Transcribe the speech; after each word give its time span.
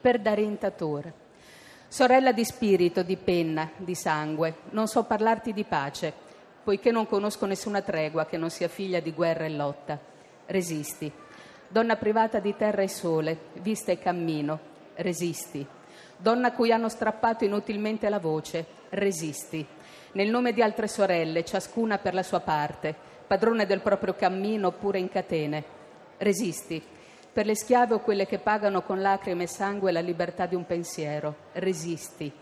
per 0.00 0.18
Darentatore. 0.18 1.12
Sorella 1.86 2.32
di 2.32 2.44
spirito, 2.44 3.02
di 3.02 3.16
penna, 3.16 3.70
di 3.76 3.94
sangue, 3.94 4.54
non 4.70 4.86
so 4.86 5.04
parlarti 5.04 5.52
di 5.52 5.64
pace, 5.64 6.12
poiché 6.64 6.90
non 6.90 7.06
conosco 7.06 7.44
nessuna 7.44 7.82
tregua 7.82 8.26
che 8.26 8.38
non 8.38 8.48
sia 8.48 8.68
figlia 8.68 9.00
di 9.00 9.12
guerra 9.12 9.44
e 9.44 9.50
lotta. 9.50 9.98
Resisti. 10.46 11.12
Donna 11.68 11.96
privata 11.96 12.38
di 12.38 12.56
terra 12.56 12.82
e 12.82 12.88
sole, 12.88 13.38
vista 13.54 13.92
e 13.92 13.98
cammino, 13.98 14.58
resisti. 14.96 15.66
Donna 16.16 16.52
cui 16.52 16.72
hanno 16.72 16.88
strappato 16.88 17.44
inutilmente 17.44 18.08
la 18.08 18.18
voce, 18.18 18.64
resisti. 18.90 19.66
Nel 20.12 20.30
nome 20.30 20.52
di 20.52 20.62
altre 20.62 20.88
sorelle, 20.88 21.44
ciascuna 21.44 21.98
per 21.98 22.14
la 22.14 22.22
sua 22.22 22.40
parte, 22.40 22.94
padrone 23.26 23.66
del 23.66 23.80
proprio 23.80 24.14
cammino 24.14 24.68
oppure 24.68 24.98
in 24.98 25.08
catene, 25.08 25.64
resisti 26.18 26.98
per 27.32 27.46
le 27.46 27.54
schiave 27.54 27.94
o 27.94 28.00
quelle 28.00 28.26
che 28.26 28.38
pagano 28.38 28.82
con 28.82 29.00
lacrime 29.00 29.44
e 29.44 29.48
sangue 29.48 29.92
la 29.92 30.00
libertà 30.00 30.46
di 30.46 30.56
un 30.56 30.66
pensiero, 30.66 31.34
resisti. 31.52 32.32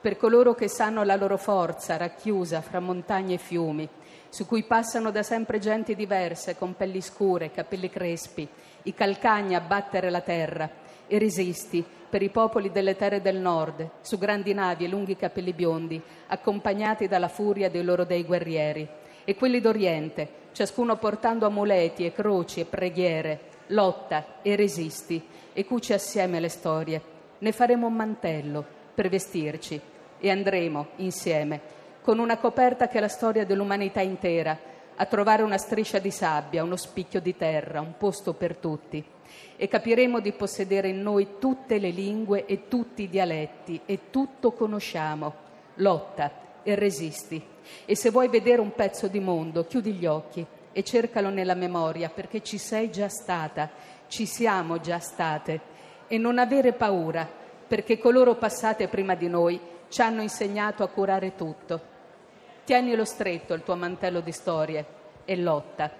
Per 0.00 0.16
coloro 0.16 0.54
che 0.54 0.68
sanno 0.68 1.04
la 1.04 1.16
loro 1.16 1.38
forza 1.38 1.96
racchiusa 1.96 2.60
fra 2.60 2.80
montagne 2.80 3.34
e 3.34 3.38
fiumi, 3.38 3.88
su 4.28 4.46
cui 4.46 4.64
passano 4.64 5.10
da 5.10 5.22
sempre 5.22 5.58
genti 5.58 5.94
diverse, 5.94 6.56
con 6.56 6.76
pelli 6.76 7.00
scure, 7.00 7.50
capelli 7.50 7.88
crespi, 7.88 8.46
i 8.82 8.94
calcagni 8.94 9.54
a 9.54 9.60
battere 9.60 10.10
la 10.10 10.20
terra, 10.20 10.68
e 11.06 11.18
resisti 11.18 11.84
per 12.08 12.22
i 12.22 12.28
popoli 12.28 12.70
delle 12.70 12.96
terre 12.96 13.22
del 13.22 13.38
nord, 13.38 13.88
su 14.02 14.18
grandi 14.18 14.52
navi 14.52 14.84
e 14.84 14.88
lunghi 14.88 15.16
capelli 15.16 15.52
biondi, 15.52 16.00
accompagnati 16.26 17.08
dalla 17.08 17.28
furia 17.28 17.70
dei 17.70 17.82
loro 17.82 18.04
dei 18.04 18.24
guerrieri, 18.24 18.86
e 19.24 19.34
quelli 19.34 19.60
d'Oriente, 19.60 20.28
ciascuno 20.52 20.96
portando 20.96 21.46
amuleti 21.46 22.04
e 22.04 22.12
croci 22.12 22.60
e 22.60 22.64
preghiere, 22.64 23.54
lotta 23.68 24.40
e 24.42 24.56
resisti 24.56 25.24
e 25.52 25.64
cuci 25.64 25.92
assieme 25.92 26.40
le 26.40 26.48
storie. 26.48 27.00
Ne 27.38 27.52
faremo 27.52 27.86
un 27.86 27.94
mantello 27.94 28.64
per 28.94 29.08
vestirci 29.08 29.80
e 30.18 30.30
andremo 30.30 30.88
insieme 30.96 31.60
con 32.00 32.18
una 32.18 32.38
coperta 32.38 32.88
che 32.88 32.98
è 32.98 33.00
la 33.00 33.08
storia 33.08 33.44
dell'umanità 33.44 34.00
intera 34.00 34.56
a 34.94 35.04
trovare 35.06 35.42
una 35.42 35.58
striscia 35.58 35.98
di 35.98 36.10
sabbia, 36.10 36.62
uno 36.62 36.76
spicchio 36.76 37.20
di 37.20 37.36
terra, 37.36 37.80
un 37.80 37.94
posto 37.98 38.32
per 38.32 38.56
tutti 38.56 39.04
e 39.56 39.68
capiremo 39.68 40.20
di 40.20 40.32
possedere 40.32 40.88
in 40.88 41.02
noi 41.02 41.38
tutte 41.38 41.78
le 41.78 41.90
lingue 41.90 42.46
e 42.46 42.68
tutti 42.68 43.02
i 43.02 43.08
dialetti 43.08 43.80
e 43.86 44.10
tutto 44.10 44.52
conosciamo. 44.52 45.44
Lotta 45.76 46.30
e 46.62 46.74
resisti. 46.74 47.42
E 47.84 47.96
se 47.96 48.10
vuoi 48.10 48.28
vedere 48.28 48.60
un 48.60 48.72
pezzo 48.72 49.08
di 49.08 49.20
mondo, 49.20 49.66
chiudi 49.66 49.92
gli 49.92 50.06
occhi 50.06 50.46
e 50.76 50.84
cercalo 50.84 51.30
nella 51.30 51.54
memoria 51.54 52.10
perché 52.10 52.42
ci 52.42 52.58
sei 52.58 52.90
già 52.90 53.08
stata, 53.08 53.70
ci 54.08 54.26
siamo 54.26 54.78
già 54.78 54.98
state 54.98 55.58
e 56.06 56.18
non 56.18 56.36
avere 56.38 56.74
paura 56.74 57.26
perché 57.66 57.98
coloro 57.98 58.34
passate 58.34 58.86
prima 58.86 59.14
di 59.14 59.26
noi 59.26 59.58
ci 59.88 60.02
hanno 60.02 60.20
insegnato 60.20 60.82
a 60.82 60.88
curare 60.88 61.34
tutto. 61.34 61.80
Tienilo 62.64 63.06
stretto 63.06 63.54
il 63.54 63.62
tuo 63.62 63.74
mantello 63.74 64.20
di 64.20 64.32
storie 64.32 64.84
e 65.24 65.38
lotta. 65.38 65.90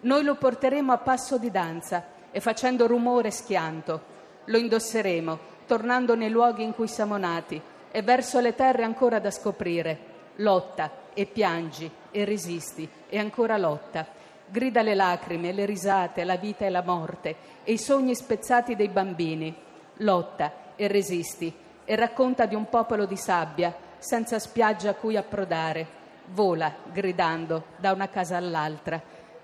Noi 0.00 0.24
lo 0.24 0.34
porteremo 0.34 0.90
a 0.92 0.98
passo 0.98 1.38
di 1.38 1.52
danza 1.52 2.04
e 2.32 2.40
facendo 2.40 2.88
rumore 2.88 3.28
e 3.28 3.30
schianto. 3.30 4.00
Lo 4.46 4.58
indosseremo, 4.58 5.38
tornando 5.64 6.16
nei 6.16 6.30
luoghi 6.30 6.64
in 6.64 6.74
cui 6.74 6.88
siamo 6.88 7.16
nati 7.18 7.62
e 7.88 8.02
verso 8.02 8.40
le 8.40 8.56
terre 8.56 8.82
ancora 8.82 9.20
da 9.20 9.30
scoprire. 9.30 10.16
Lotta 10.38 10.90
e 11.18 11.26
piangi 11.26 11.90
e 12.12 12.24
resisti 12.24 12.88
e 13.08 13.18
ancora 13.18 13.56
lotta. 13.56 14.06
Grida 14.46 14.82
le 14.82 14.94
lacrime, 14.94 15.50
le 15.50 15.66
risate, 15.66 16.22
la 16.22 16.36
vita 16.36 16.64
e 16.64 16.70
la 16.70 16.84
morte 16.84 17.34
e 17.64 17.72
i 17.72 17.78
sogni 17.78 18.14
spezzati 18.14 18.76
dei 18.76 18.88
bambini. 18.88 19.52
Lotta 19.96 20.76
e 20.76 20.86
resisti 20.86 21.52
e 21.84 21.96
racconta 21.96 22.46
di 22.46 22.54
un 22.54 22.68
popolo 22.68 23.04
di 23.04 23.16
sabbia 23.16 23.74
senza 23.98 24.38
spiaggia 24.38 24.90
a 24.90 24.94
cui 24.94 25.16
approdare. 25.16 25.96
Vola 26.26 26.72
gridando 26.92 27.64
da 27.78 27.90
una 27.90 28.08
casa 28.08 28.36
all'altra. 28.36 29.02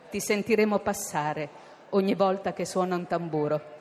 Ti 0.09 0.21
sentiremo 0.21 0.79
passare 0.79 1.49
ogni 1.91 2.15
volta 2.15 2.53
che 2.53 2.65
suona 2.65 2.95
un 2.95 3.09
tamburo. 3.09 3.74